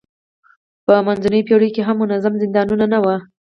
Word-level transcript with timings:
په 0.85 0.93
منځنیو 1.07 1.47
پېړیو 1.47 1.73
کې 1.75 1.81
هم 1.87 1.97
منظم 2.01 2.33
زندانونه 2.43 2.85
نه 2.93 2.99
وو. 3.03 3.15